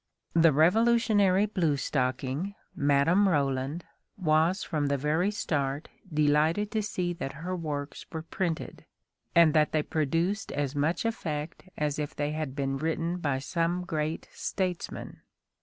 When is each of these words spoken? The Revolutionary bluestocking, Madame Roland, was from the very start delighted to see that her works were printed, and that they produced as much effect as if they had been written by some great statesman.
The 0.33 0.51
Revolutionary 0.51 1.45
bluestocking, 1.45 2.55
Madame 2.75 3.29
Roland, 3.29 3.85
was 4.17 4.63
from 4.63 4.87
the 4.87 4.97
very 4.97 5.29
start 5.29 5.89
delighted 6.11 6.71
to 6.71 6.81
see 6.81 7.13
that 7.13 7.33
her 7.45 7.55
works 7.55 8.07
were 8.11 8.23
printed, 8.23 8.85
and 9.35 9.53
that 9.53 9.73
they 9.73 9.83
produced 9.83 10.51
as 10.53 10.75
much 10.75 11.05
effect 11.05 11.65
as 11.77 11.99
if 11.99 12.15
they 12.15 12.31
had 12.31 12.55
been 12.55 12.77
written 12.79 13.17
by 13.17 13.37
some 13.37 13.83
great 13.83 14.27
statesman. 14.31 15.19